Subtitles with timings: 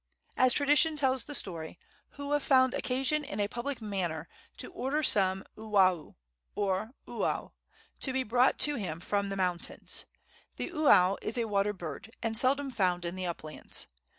[0.35, 1.77] As tradition tells the story,
[2.17, 4.27] Hua found occasion in a public manner
[4.57, 6.15] to order some uwau,
[6.55, 7.51] or uau,
[7.99, 10.05] to be brought to him from the mountains.
[10.55, 13.85] The uau is a water bird, and seldom found in the uplands.